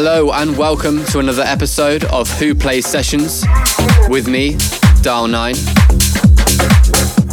Hello 0.00 0.30
and 0.30 0.56
welcome 0.56 1.04
to 1.06 1.18
another 1.18 1.42
episode 1.42 2.04
of 2.04 2.28
Wh0 2.28 2.60
Plays 2.60 2.86
Sessions 2.86 3.44
with 4.08 4.28
me, 4.28 4.56
Dial 5.02 5.26
9. 5.26 5.56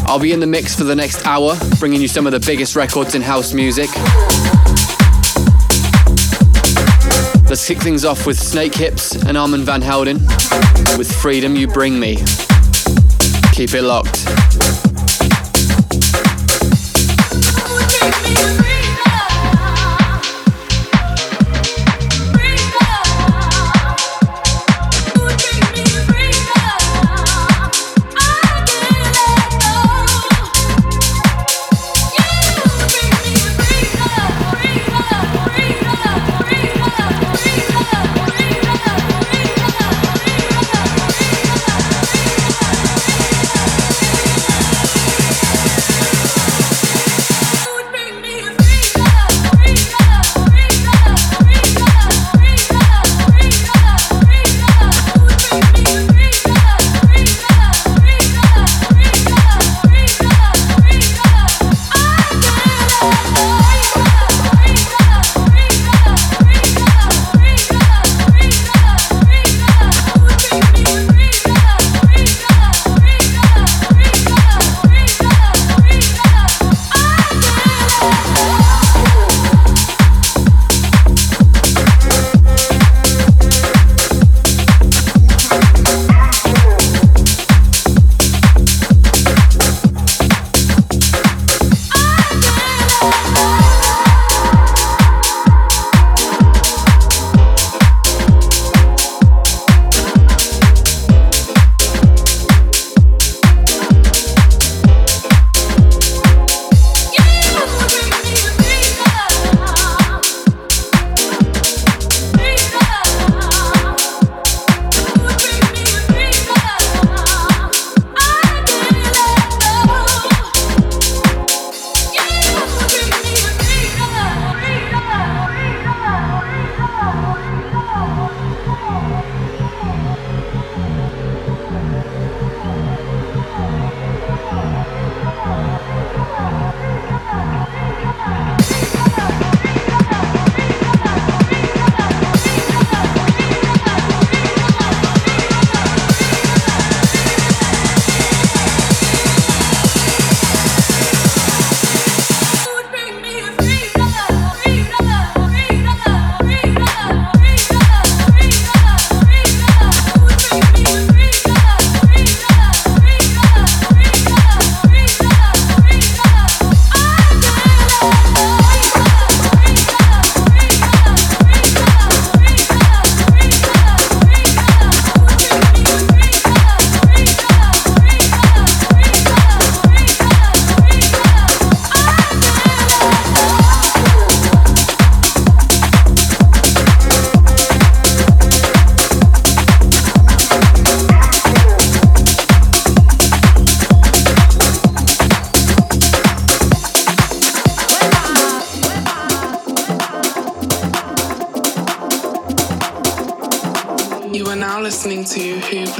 I'll 0.07 0.17
be 0.17 0.31
in 0.31 0.39
the 0.39 0.47
mix 0.47 0.75
for 0.75 0.83
the 0.83 0.95
next 0.95 1.27
hour, 1.27 1.55
bringing 1.77 2.01
you 2.01 2.07
some 2.07 2.25
of 2.25 2.31
the 2.31 2.39
biggest 2.39 2.75
records 2.75 3.13
in 3.13 3.21
house 3.21 3.53
music. 3.53 3.91
Let's 7.47 7.67
kick 7.67 7.77
things 7.77 8.03
off 8.03 8.25
with 8.25 8.39
Snakehips 8.39 9.27
and 9.27 9.37
Armand 9.37 9.63
Van 9.65 9.83
Helden 9.83 10.17
with 10.97 11.15
Freedom 11.21 11.55
You 11.55 11.67
Bring 11.67 11.99
Me. 11.99 12.15
Keep 13.53 13.75
it 13.75 13.83
locked. 13.83 14.25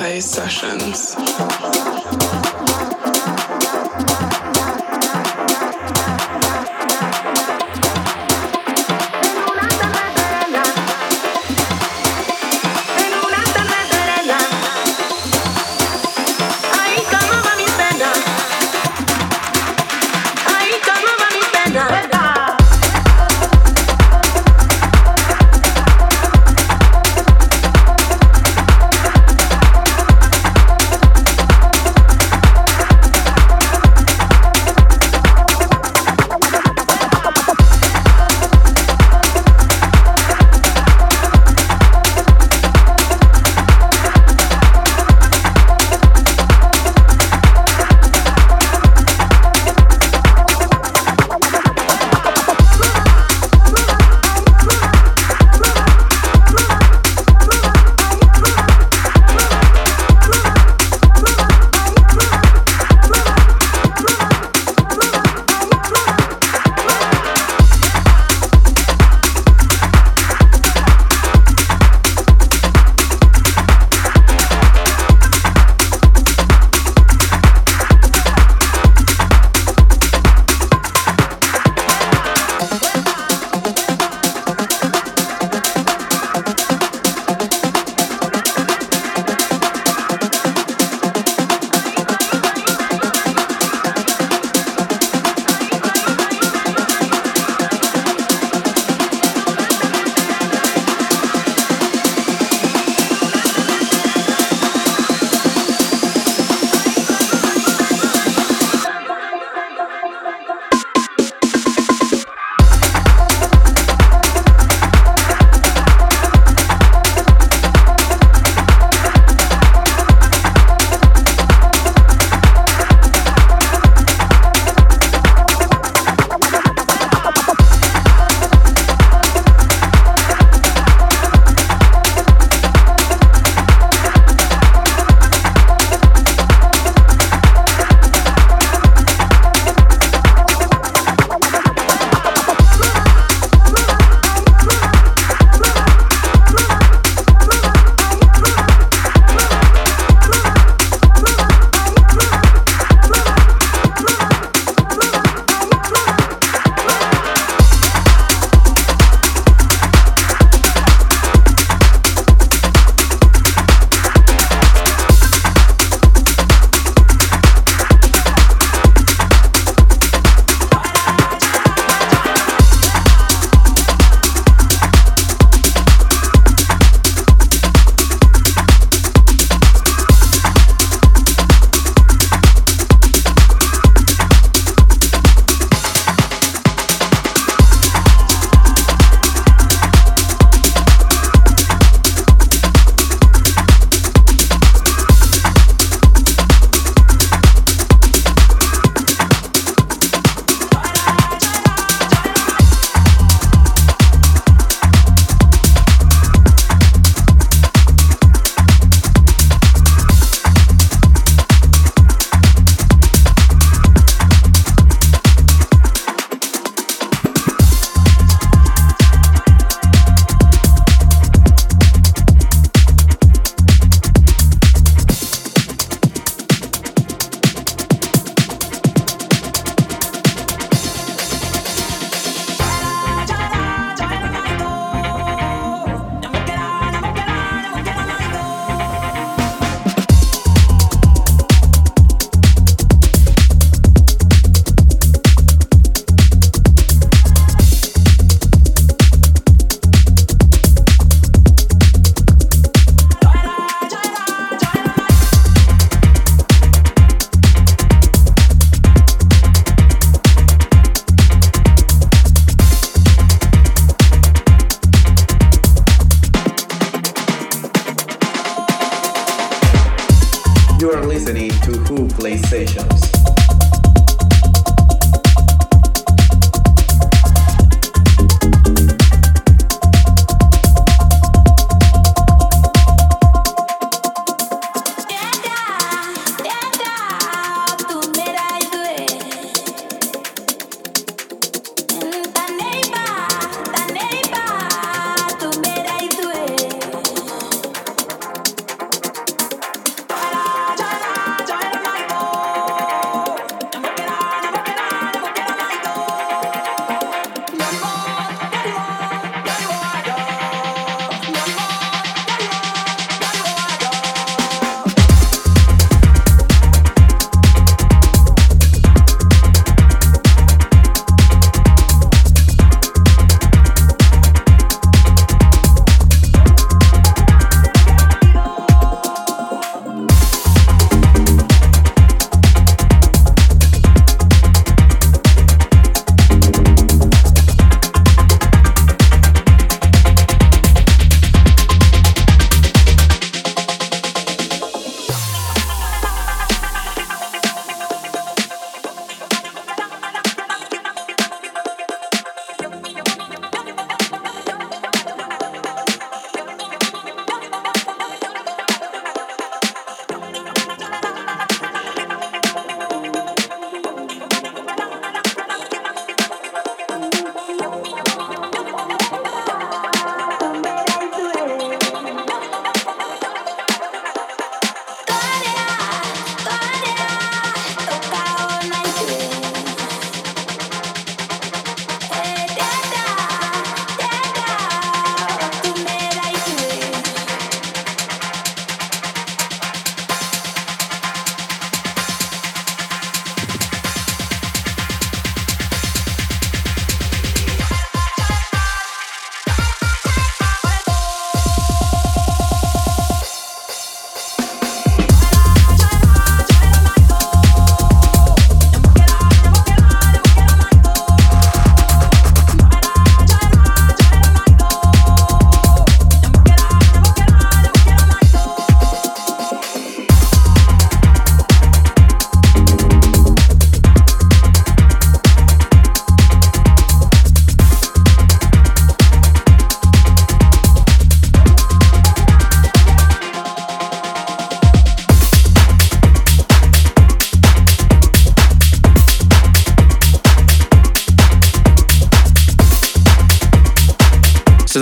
Sessions. 0.05 1.24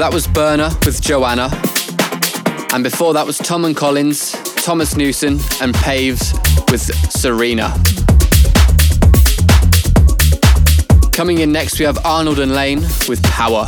That 0.04 0.14
was 0.14 0.28
Burner 0.28 0.70
with 0.86 1.02
Joanna. 1.02 1.50
And 2.74 2.84
before 2.84 3.14
that 3.14 3.26
was 3.26 3.38
Tom 3.38 3.64
and 3.64 3.74
Collins, 3.74 4.34
Thomas 4.56 4.98
Newson, 4.98 5.40
and 5.62 5.74
Paves 5.74 6.34
with 6.70 6.82
Serena. 7.10 7.74
Coming 11.14 11.38
in 11.38 11.54
next, 11.54 11.80
we 11.80 11.86
have 11.86 12.06
Arnold 12.06 12.40
and 12.40 12.54
Lane 12.54 12.82
with 13.08 13.24
Power. 13.24 13.66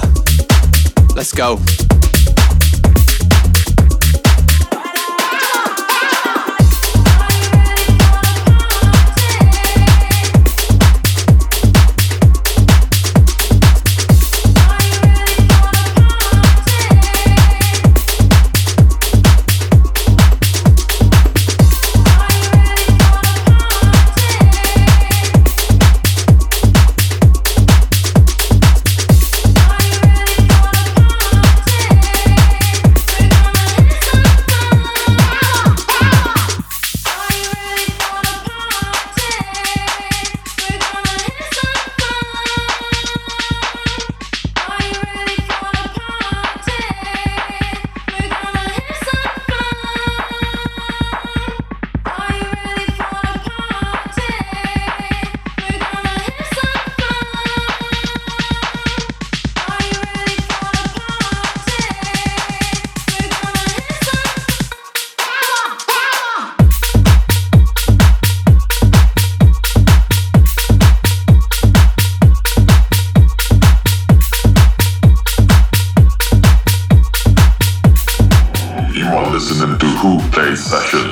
Let's 1.16 1.32
go. 1.32 1.58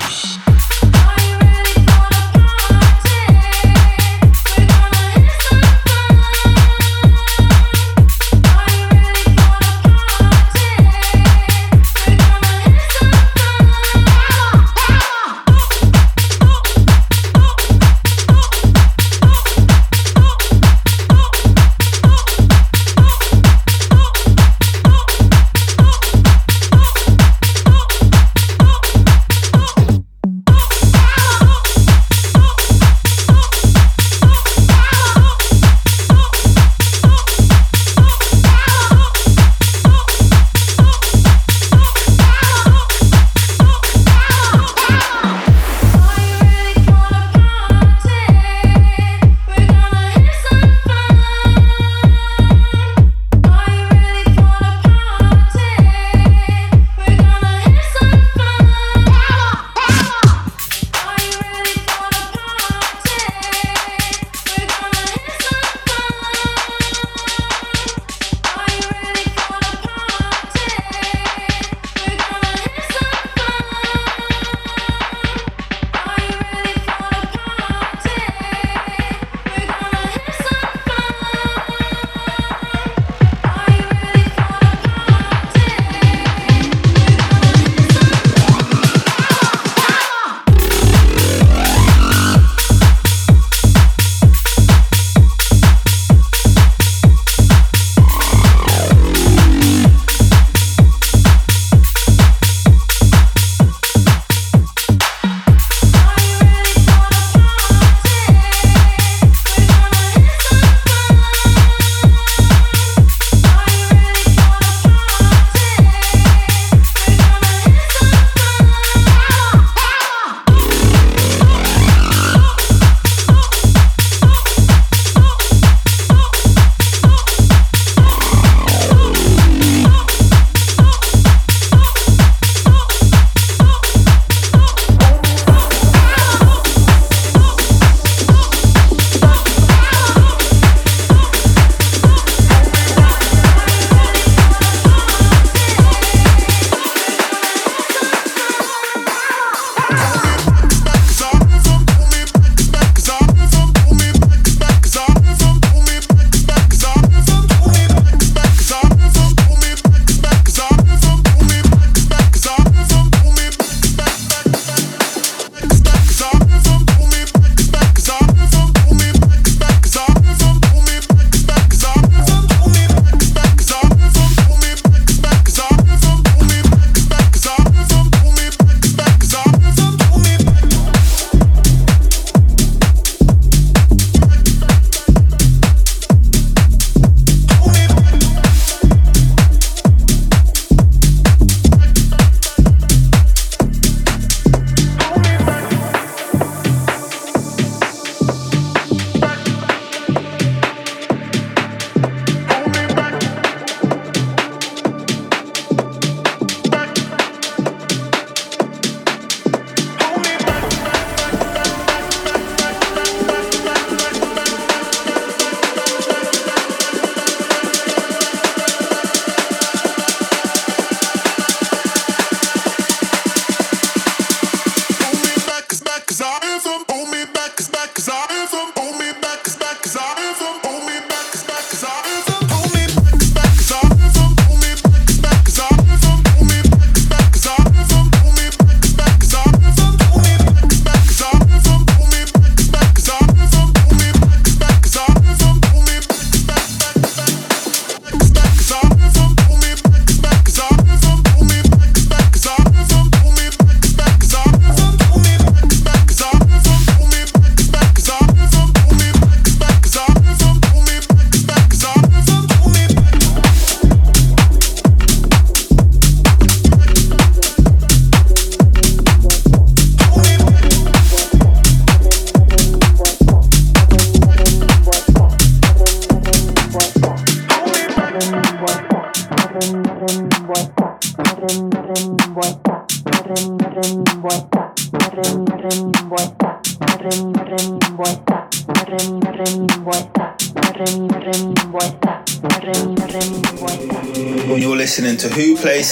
Peace. 0.06 0.33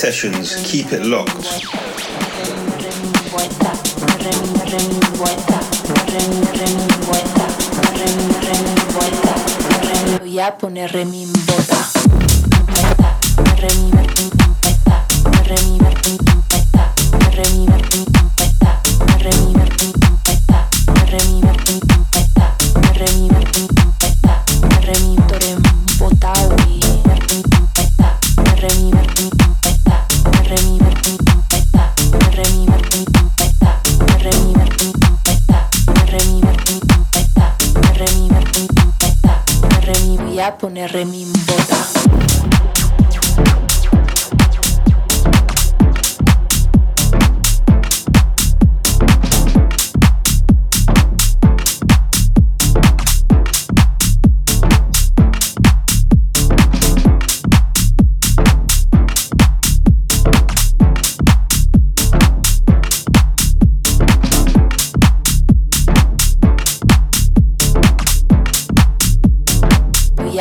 Sessions. 0.01 0.55
Keep 0.65 0.93
it 0.93 1.05
locked. 1.05 1.29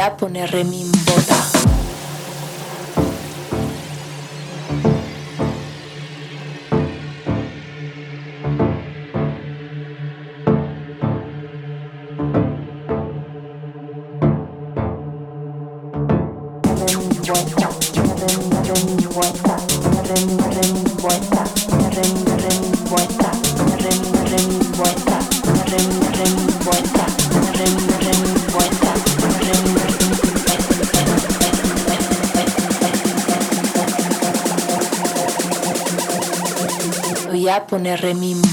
a 0.01 0.17
poner 0.17 0.65
mi 0.65 0.85
boda. 1.05 1.50
poner 37.70 38.00
remimo. 38.00 38.50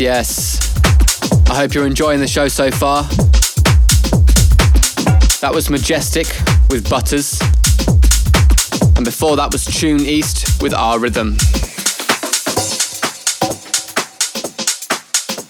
Yes. 0.00 0.58
I 1.50 1.56
hope 1.56 1.74
you're 1.74 1.86
enjoying 1.86 2.20
the 2.20 2.26
show 2.26 2.48
so 2.48 2.70
far. 2.70 3.02
That 5.40 5.50
was 5.52 5.68
Majestic 5.68 6.26
with 6.70 6.88
Butters. 6.88 7.40
And 8.96 9.04
before 9.04 9.36
that 9.36 9.50
was 9.52 9.64
Tune 9.64 10.00
East 10.00 10.62
with 10.62 10.72
Our 10.72 10.98
Rhythm. 10.98 11.32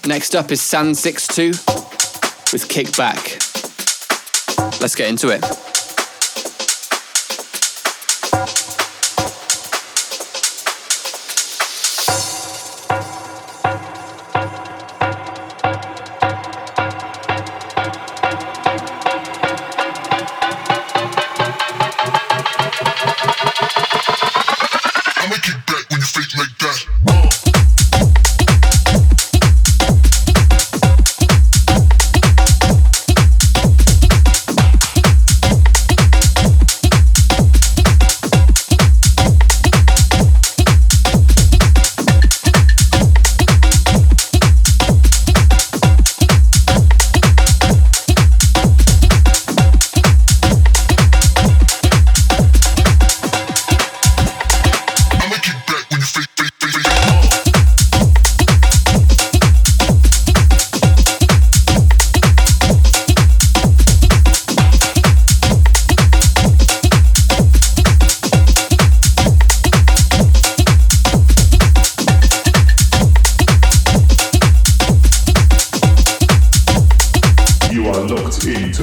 Next 0.05 0.35
up 0.35 0.51
is 0.51 0.61
San62 0.61 1.51
with 2.51 2.67
Kickback. 2.67 3.39
Let's 4.81 4.95
get 4.95 5.09
into 5.09 5.29
it. 5.29 5.72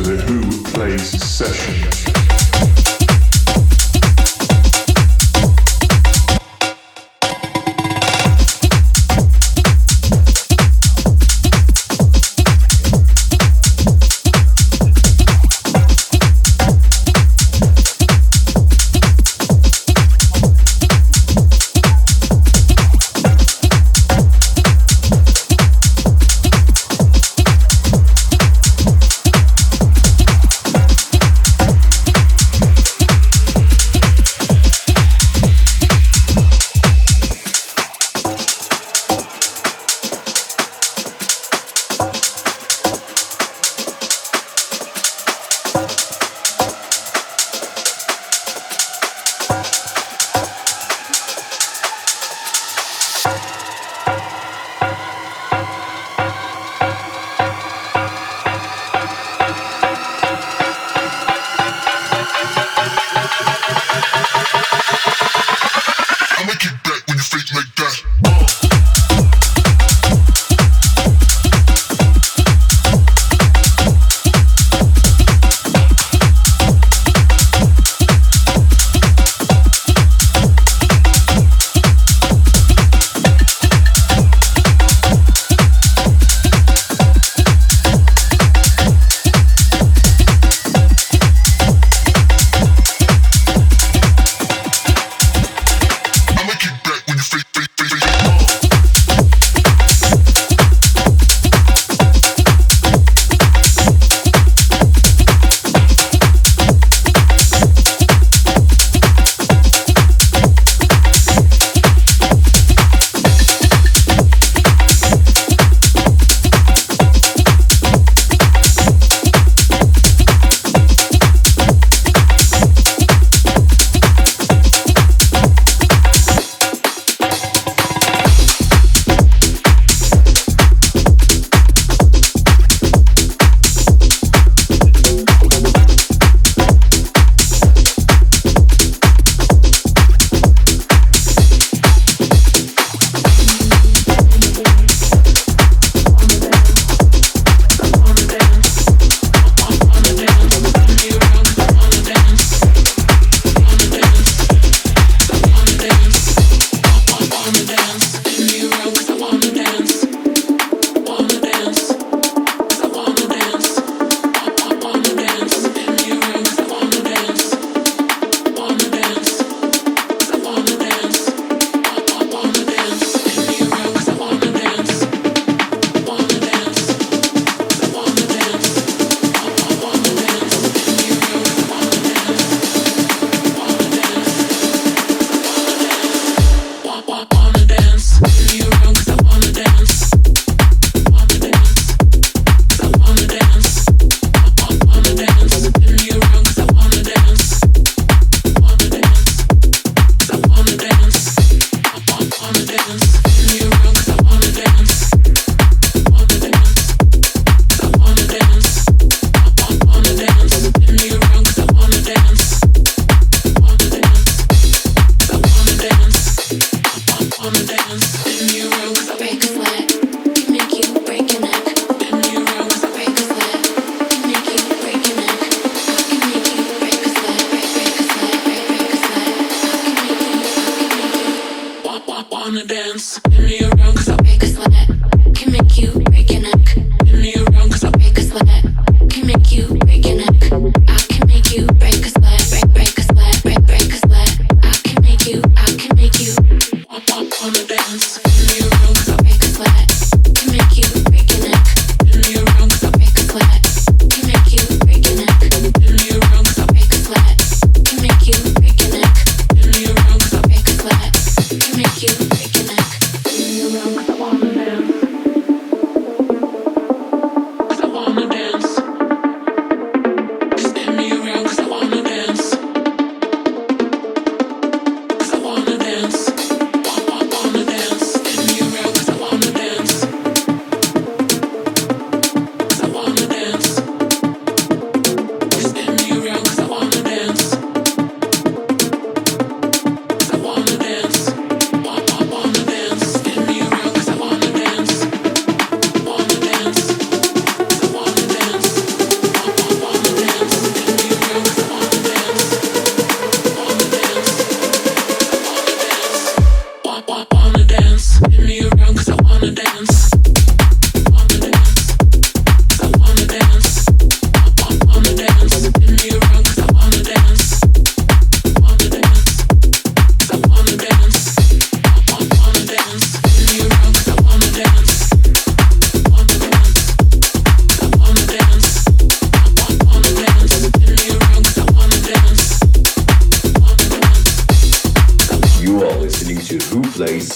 to 0.02 0.16
the 0.16 0.22
Wh0 0.22 0.64
Plays 0.72 1.22
session. 1.22 2.19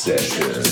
Session. 0.04 0.64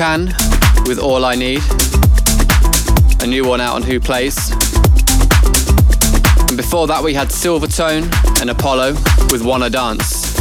Chan 0.00 0.28
with 0.86 0.98
All 0.98 1.26
I 1.26 1.34
Need. 1.34 1.60
A 3.22 3.26
new 3.26 3.46
one 3.46 3.60
out 3.60 3.74
on 3.74 3.82
Wh0 3.82 4.02
Plays. 4.02 4.50
And 6.48 6.56
before 6.56 6.86
that, 6.86 7.02
we 7.04 7.12
had 7.12 7.28
Silvertone 7.28 8.10
and 8.40 8.48
Apollo 8.48 8.94
with 9.30 9.42
Wanna 9.44 9.68
Dance. 9.68 10.34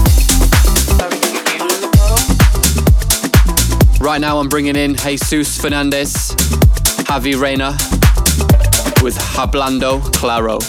Right 4.00 4.22
now, 4.22 4.40
I'm 4.40 4.48
bringing 4.48 4.78
in 4.78 4.96
Jesus 4.96 5.60
Fernandez, 5.60 6.14
Javi 7.10 7.38
Reina 7.38 7.72
with 9.04 9.18
Hablando 9.18 10.00
Claro. 10.14 10.60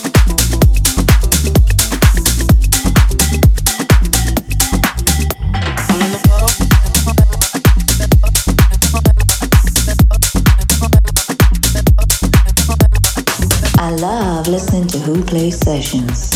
Listening 15.32 16.08
to 16.08 16.29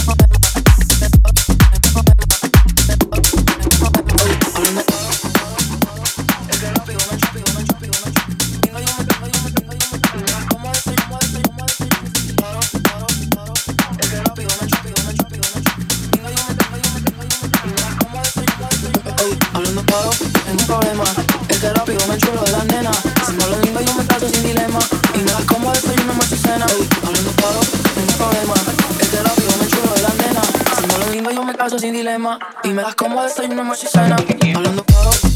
Plays 31.90 32.04
Sessions. 32.04 32.38
y 32.62 32.68
me 32.68 32.82
das 32.82 32.94
como 32.94 33.22
desayuno, 33.22 33.60
almuerzo 33.60 33.86
y 33.86 33.88
cena. 33.90 34.16
Hablando 34.54 34.84
claro. 34.84 35.33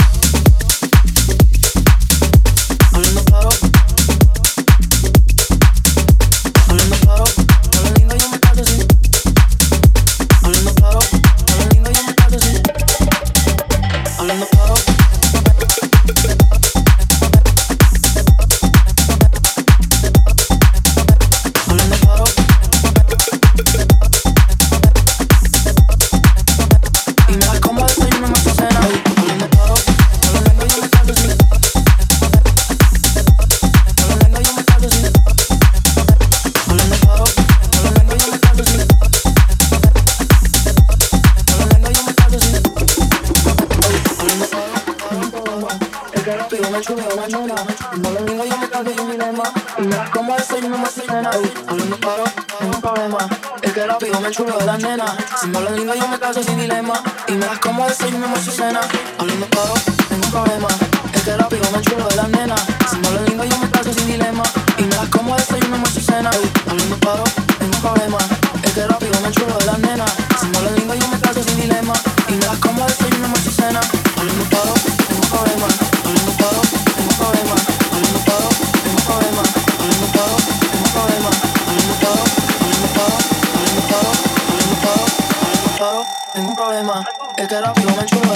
nena 66.19 66.31
A 66.31 66.75
mí 66.75 66.83
me 66.91 66.97
paro, 66.97 67.25
tengo 67.59 67.75
un 67.77 67.81
problema 67.81 68.19
Es 68.63 68.73
que 68.73 68.87
rápido 68.87 69.21
me 69.21 69.31
chulo 69.31 69.57
de 69.59 69.67
la 69.67 69.79
nena 69.79 70.07
Si 70.41 70.47
no 70.49 70.61
la 70.63 70.71
lengua 70.71 70.95
yo 70.97 71.09
me 71.09 71.19
trazo 71.19 71.43
sin 71.43 71.61
dilema 71.61 71.95
Y 72.29 72.33
me 72.33 72.45
das 72.47 72.59
como 72.59 72.85
desayuno, 72.87 73.29
más 73.29 73.41
cena 73.43 73.81
A 73.81 74.23
mí 74.25 74.33
me 74.39 74.45
paro, 74.51 74.75
tengo 75.07 75.23
un 75.23 75.29
problema 75.31 75.67
A 75.67 76.09
mí 76.09 76.21
me 76.27 76.33
paro, 76.41 76.61
tengo 76.97 77.11
un 77.11 77.17
problema 77.21 77.55
A 77.55 77.99
mí 77.99 78.09
me 78.13 78.21
paro, 78.27 78.49
tengo 78.83 78.99
un 78.99 79.05
problema 79.07 79.43
A 79.79 79.85
mí 79.87 79.95
me 80.01 80.09
paro, 80.17 80.37
tengo 80.71 80.85
un 80.85 80.93
problema 80.97 81.31
A 81.31 81.73
mí 81.73 81.83
me 81.89 81.95
paro, 82.03 82.25
a 82.27 82.65
mí 82.65 82.77
me 82.83 82.93
paro 82.99 83.15
A 83.15 83.53
mí 83.59 83.71
me 83.75 83.83
paro, 83.91 84.11
a 84.19 84.55
mí 84.55 84.65
me 84.69 84.77
paro 84.83 85.05
A 85.29 85.55
mí 85.55 85.71
paro, 85.79 86.01
tengo 86.35 86.49
un 86.49 86.57
problema 86.57 87.05
Es 87.37 87.49
que 87.49 87.61
rápido 87.61 87.91
me 87.97 88.05
chulo 88.07 88.28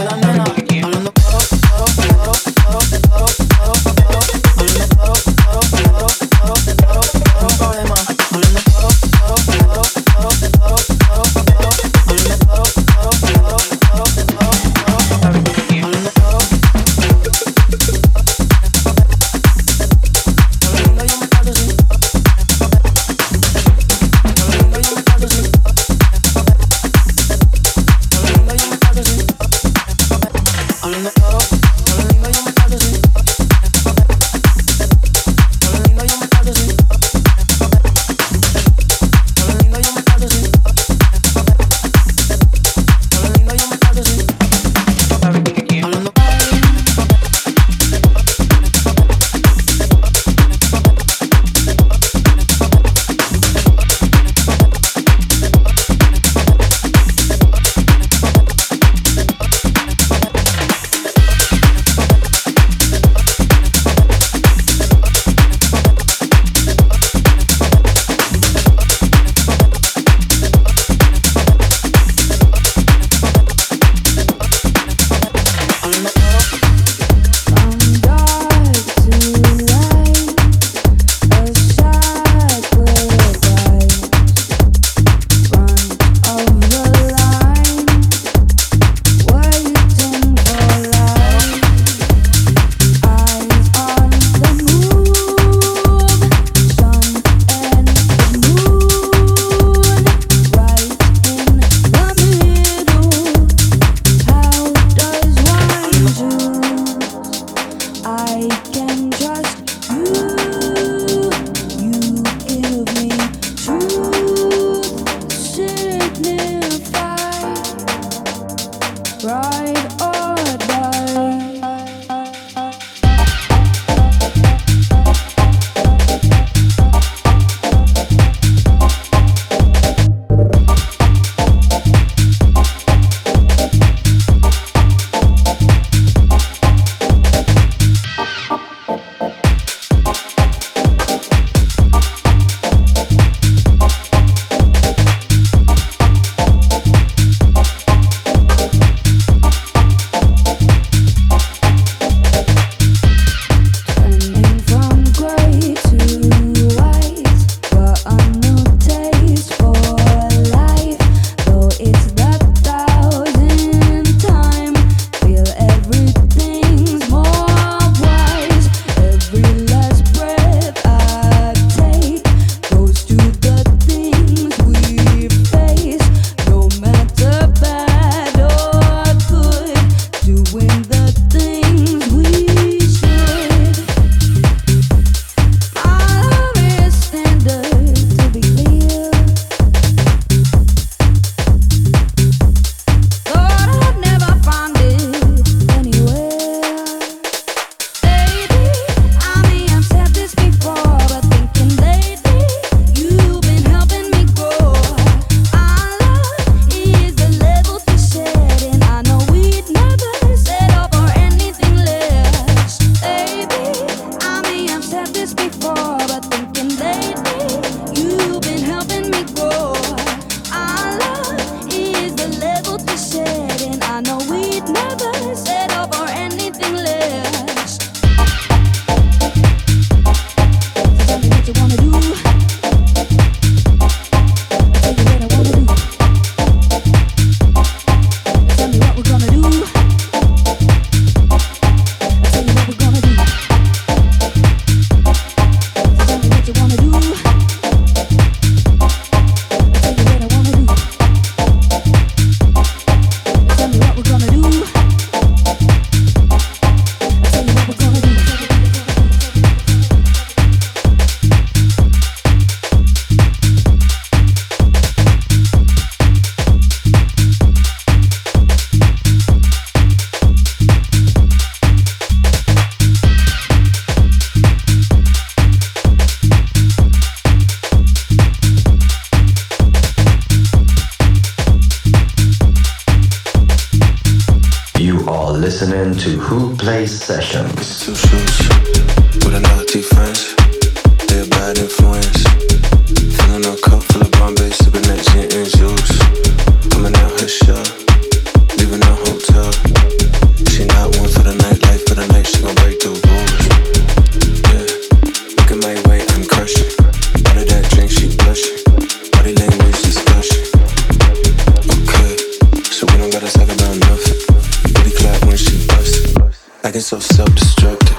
get 316.72 316.82
so 316.82 316.98
self-destructive. 316.98 317.98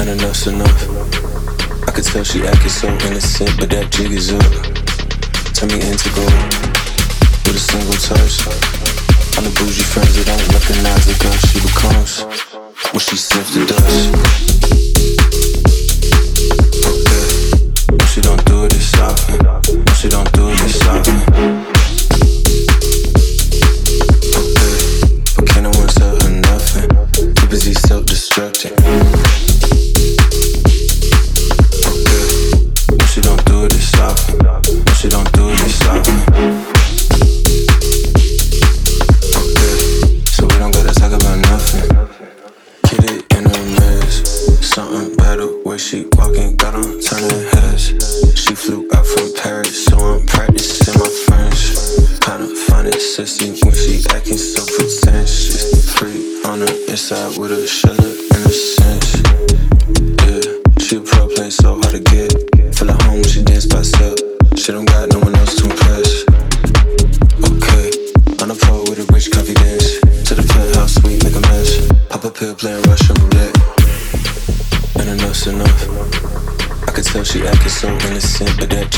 And 0.00 0.08
enough's 0.08 0.48
enough. 0.48 0.82
I 1.86 1.92
could 1.92 2.02
tell 2.02 2.24
she 2.24 2.44
acted 2.44 2.70
so 2.70 2.88
innocent, 2.88 3.50
but 3.60 3.70
that 3.70 3.92
jig 3.92 4.10
is 4.10 4.32
up. 4.32 4.42
Turn 5.54 5.68
me 5.70 5.78
into 5.78 6.10
gold 6.10 6.32
with 7.46 7.54
a 7.54 7.62
single 7.62 7.94
touch. 8.02 8.42
On 9.38 9.44
the 9.44 9.50
bougie 9.60 9.86
friends 9.86 10.16
that 10.16 10.26
don't 10.26 10.42
recognize 10.58 11.06
the 11.06 11.14
girl 11.22 11.38
she 11.46 11.62
becomes 11.62 12.26
when 12.90 13.00
she 13.00 13.16
sniffs 13.16 13.54
the 13.54 13.62
dust. 13.70 14.10
Okay, 16.82 18.06
she 18.10 18.20
don't 18.22 18.44
do 18.44 18.66
this 18.66 18.90
often. 18.98 19.38
She 19.94 20.08
don't 20.08 20.32
do 20.32 20.50
this 20.50 20.84
often. 20.88 21.55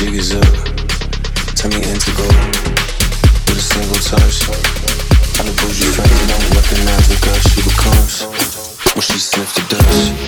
Is 0.00 0.32
up, 0.32 0.42
turn 1.56 1.70
me 1.70 1.82
into 1.82 2.12
gold 2.16 2.32
with 3.46 3.58
a 3.58 3.60
single 3.60 3.96
touch. 3.96 4.46
The 5.36 5.52
she 7.50 7.62
becomes 7.62 8.22
when 8.94 9.02
she 9.02 9.18
sniffs 9.18 9.54
the 9.54 9.62
dust. 9.68 10.27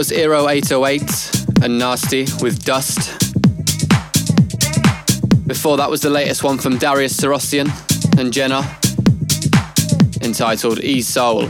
was 0.00 0.12
Aero 0.12 0.48
808 0.48 1.62
and 1.62 1.78
Nasty 1.78 2.22
with 2.40 2.64
Dust. 2.64 3.20
Before 5.46 5.76
that 5.76 5.90
was 5.90 6.00
the 6.00 6.08
latest 6.08 6.42
one 6.42 6.56
from 6.56 6.78
Darius 6.78 7.14
Syrossian 7.14 7.68
and 8.18 8.32
Jenna 8.32 8.62
entitled 10.22 10.82
E 10.82 11.02
Soul. 11.02 11.48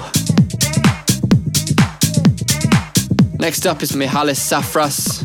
Next 3.39 3.67
up 3.67 3.85
is 3.85 3.93
Mihalis 3.93 4.41
Safras 4.41 5.21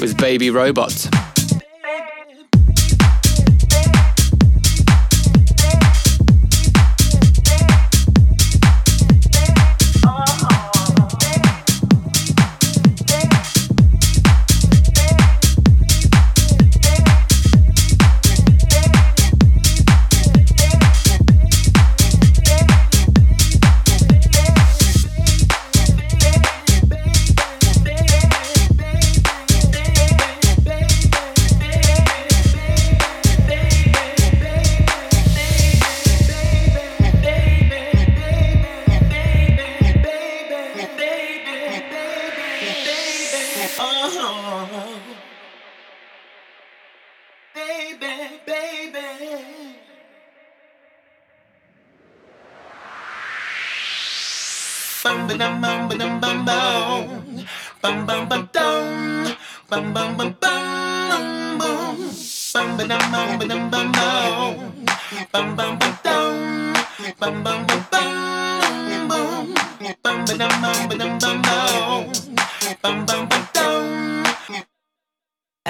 with 0.00 0.16
Baby 0.16 0.50
Robot. 0.50 1.11
I 67.24 67.30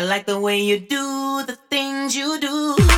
like 0.01 0.25
the 0.25 0.41
way 0.41 0.61
you 0.63 0.79
do 0.79 1.45
the 1.47 1.59
things 1.69 2.17
you 2.17 2.41
do. 2.41 2.92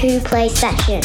Wh0 0.00 0.24
Play 0.24 0.48
Sessions. 0.48 0.99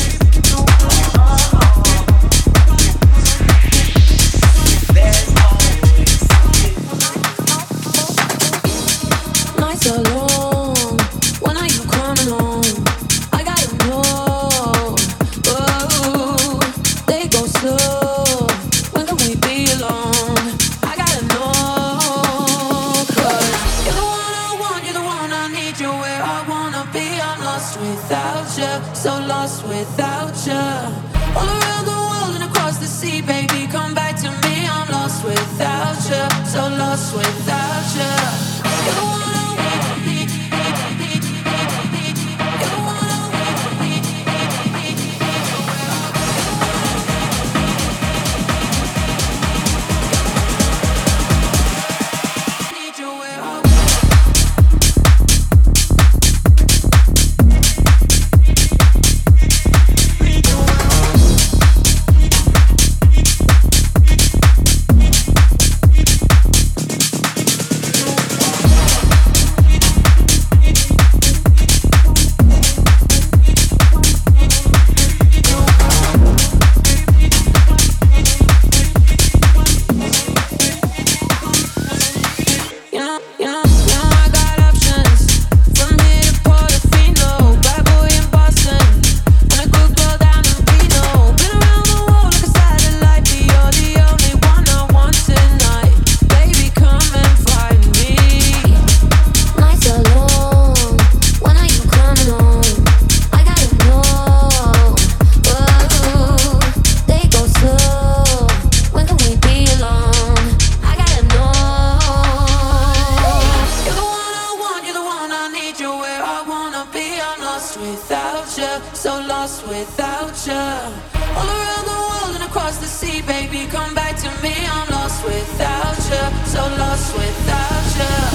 baby, 123.56 123.72
come 123.72 123.94
back 123.96 124.16
to 124.18 124.30
me. 124.42 124.54
I'm 124.68 124.90
lost 124.90 125.24
without 125.24 125.98
you, 125.98 126.46
so 126.46 126.62
lost 126.78 127.16
without 127.16 128.32
you. 128.32 128.35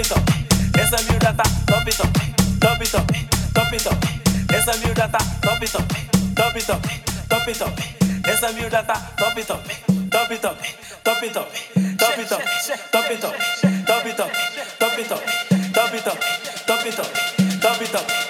it 0.00 0.12
up. 0.12 0.22
Esa 0.78 0.96
miudata, 1.04 1.42
top 1.66 1.86
it 1.86 2.00
up. 2.00 2.12
Top 2.60 2.80
it 2.80 2.94
up. 2.94 3.06
Top 3.52 3.72
it 3.72 3.86
up. 3.86 4.04
Esa 4.52 4.72
data, 4.94 5.18
top 5.42 5.62
it 5.62 5.74
up. 5.74 5.88
Top 6.34 6.56
it 6.56 6.70
up. 6.70 6.82
Top 7.28 7.48
it 7.48 7.62
up. 7.62 7.78
Esa 8.26 8.48
miudata, 8.52 8.96
top 9.16 9.36
it 9.36 9.50
up. 9.50 9.62
Top 10.10 10.30
it 10.30 10.44
up. 10.44 10.56
Top 11.04 11.22
it 11.22 11.36
up. 11.36 11.48
Top 11.98 12.18
it 12.18 12.32
up. 12.32 12.42
Top 12.90 13.10
it 13.10 13.24
up. 13.24 13.34
Top 13.86 14.06
it 14.06 14.20
up. 14.20 14.30
Top 14.78 14.98
it 14.98 15.10
up. 15.10 15.22
Top 15.74 15.94
it 15.94 16.06
up. 16.06 16.18
Top 16.66 16.86
it 16.86 16.98
up. 16.98 17.60
Top 17.60 17.82
it 17.82 17.94
up. 17.94 18.29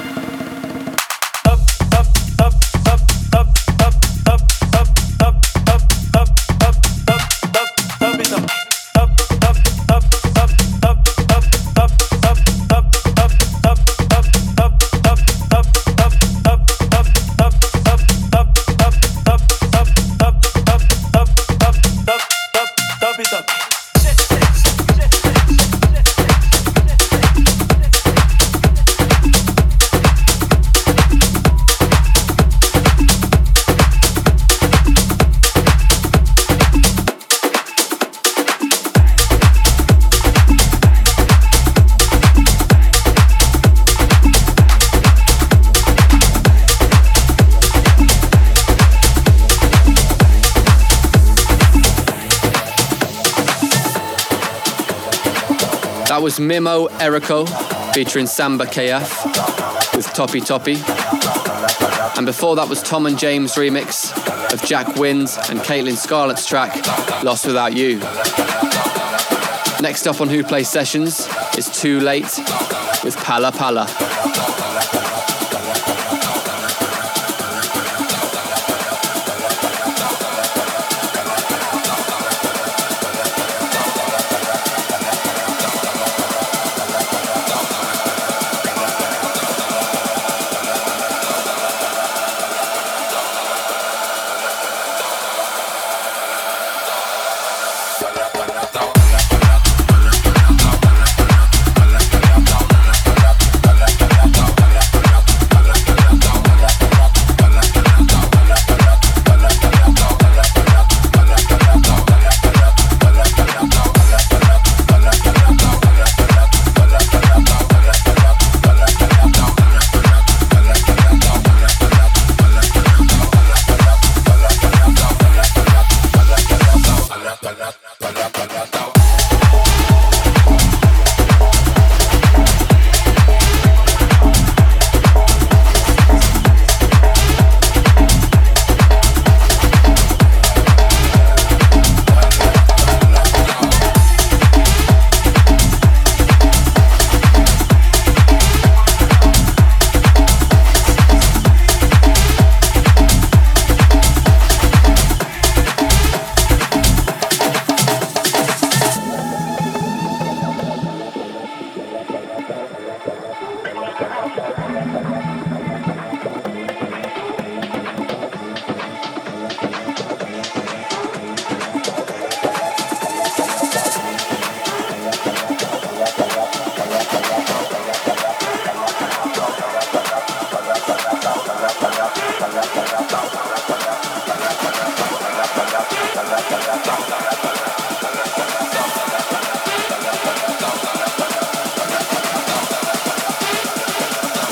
was 56.26 56.40
Mimo 56.40 56.88
Erico 56.98 57.46
featuring 57.94 58.26
Samba 58.26 58.64
KF 58.64 59.94
with 59.94 60.12
Toppy 60.12 60.40
Toppy. 60.40 60.74
And 62.16 62.26
before 62.26 62.56
that 62.56 62.66
was 62.68 62.82
Tom 62.82 63.06
and 63.06 63.16
James 63.16 63.54
remix 63.54 64.12
of 64.52 64.60
Jack 64.64 64.96
Wins 64.96 65.36
and 65.36 65.60
Caitlyn 65.60 65.96
Scarlett's 65.96 66.44
track 66.44 66.74
Lost 67.22 67.46
Without 67.46 67.76
You. 67.76 68.00
Next 69.80 70.08
up 70.08 70.20
on 70.20 70.28
Wh0 70.28 70.48
Plays 70.48 70.68
Sessions 70.68 71.28
is 71.56 71.70
Too 71.70 72.00
Late 72.00 72.40
with 73.04 73.16
Pala 73.18 73.52
Pala. 73.52 73.86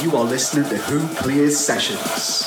You 0.04 0.14
are 0.18 0.24
listening 0.24 0.68
to 0.68 0.76
Wh0 0.76 1.16
Plays 1.16 1.58
Sessions. 1.58 2.44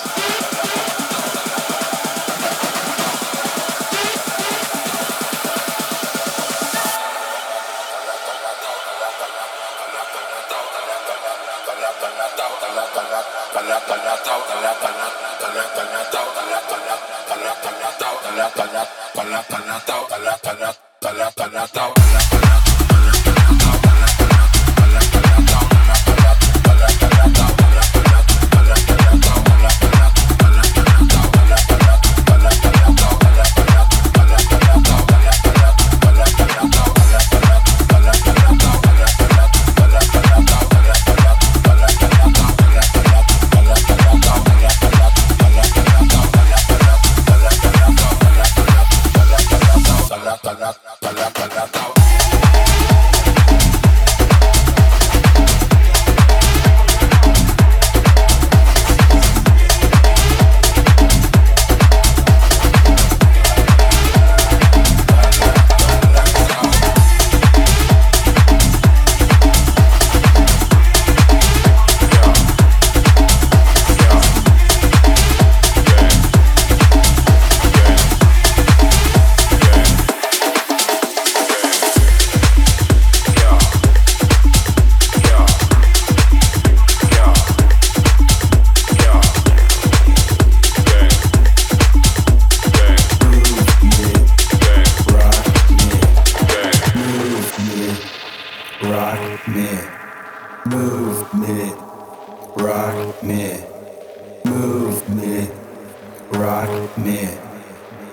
Rock 106.66 106.98
me, 106.98 107.30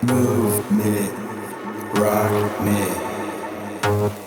movement, 0.02 1.12
rock 1.96 2.60
me. 2.60 4.23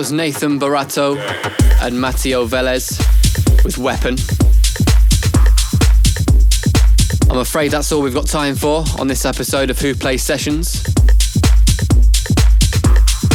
Was 0.00 0.12
Nathan 0.12 0.58
Barato 0.58 1.18
and 1.82 2.00
Matteo 2.00 2.46
Velez 2.46 2.96
with 3.62 3.76
Weapon. 3.76 4.16
I'm 7.30 7.36
afraid 7.36 7.70
that's 7.70 7.92
all 7.92 8.00
we've 8.00 8.14
got 8.14 8.26
time 8.26 8.54
for 8.54 8.82
on 8.98 9.08
this 9.08 9.26
episode 9.26 9.68
of 9.68 9.76
Wh0 9.76 10.00
Plays 10.00 10.22
Sessions. 10.22 10.82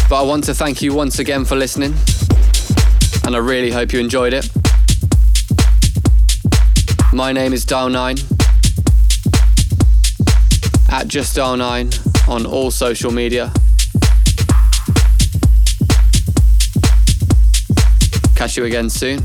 But 0.10 0.16
I 0.16 0.24
want 0.24 0.44
to 0.46 0.56
thank 0.56 0.82
you 0.82 0.92
once 0.92 1.20
again 1.20 1.46
for 1.46 1.56
listening, 1.56 1.94
and 3.26 3.36
I 3.36 3.40
really 3.40 3.70
hope 3.70 3.94
you 3.94 4.00
enjoyed 4.00 4.34
it. 4.34 4.50
My 7.14 7.32
name 7.32 7.54
is 7.54 7.64
Dial9 7.64 8.24
at 10.92 11.08
Just 11.08 11.38
Dial9 11.38 12.28
on 12.28 12.48
all 12.48 12.72
social 12.72 13.12
media. 13.12 13.54
Catch 18.36 18.58
you 18.58 18.66
again 18.66 18.90
soon. 18.90 19.22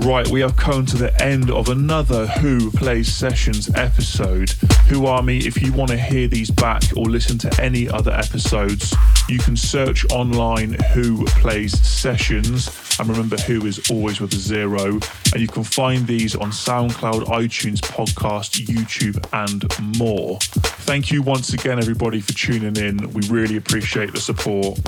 Right, 0.00 0.28
we 0.28 0.40
have 0.40 0.56
come 0.56 0.84
to 0.86 0.96
the 0.96 1.22
end 1.22 1.50
of 1.50 1.68
another 1.68 2.26
Wh0 2.26 2.74
Plays 2.76 3.12
Sessions 3.12 3.68
episode. 3.74 4.50
Who 4.88 5.06
Are 5.06 5.22
Me? 5.22 5.38
If 5.38 5.62
you 5.62 5.72
want 5.72 5.90
to 5.90 5.96
hear 5.96 6.28
these 6.28 6.50
back 6.50 6.82
or 6.96 7.04
listen 7.04 7.38
to 7.38 7.60
any 7.60 7.88
other 7.88 8.12
episodes, 8.12 8.94
you 9.28 9.38
can 9.38 9.56
search 9.56 10.04
online 10.12 10.74
Wh0 10.74 11.26
Plays 11.40 11.80
Sessions. 11.80 12.68
And 12.98 13.08
remember, 13.08 13.36
Who 13.38 13.66
is 13.66 13.90
always 13.90 14.20
with 14.20 14.32
a 14.34 14.38
zero. 14.38 14.98
And 15.32 15.40
you 15.40 15.48
can 15.48 15.64
find 15.64 16.06
these 16.06 16.34
on 16.34 16.50
SoundCloud, 16.50 17.24
iTunes, 17.26 17.80
podcast, 17.80 18.66
YouTube, 18.66 19.24
and 19.32 19.98
more. 19.98 20.38
Thank 20.40 21.10
you 21.10 21.22
once 21.22 21.52
again, 21.52 21.78
everybody, 21.78 22.20
for 22.20 22.32
tuning 22.32 22.76
in. 22.76 23.12
We 23.12 23.28
really 23.28 23.56
appreciate 23.56 24.12
the 24.12 24.20
support. 24.20 24.80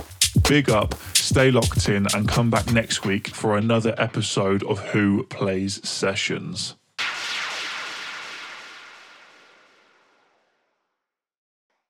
Big 0.48 0.70
up, 0.70 0.94
stay 1.30 1.52
locked 1.52 1.88
in, 1.88 2.08
and 2.12 2.26
come 2.26 2.50
back 2.50 2.72
next 2.72 3.04
week 3.04 3.28
for 3.28 3.56
another 3.56 3.94
episode 3.96 4.64
of 4.64 4.80
Wh0 4.80 5.28
Plays 5.28 5.88
Sessions. 5.88 6.74